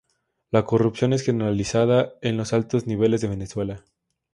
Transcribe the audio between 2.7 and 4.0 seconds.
niveles de Venezuela.